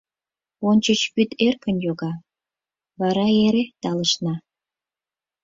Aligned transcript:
Ончыч 0.69 1.01
вӱд 1.13 1.31
эркын 1.47 1.75
йога, 1.85 2.13
вара 2.99 3.27
эре 3.45 3.63
талышна. 3.81 4.35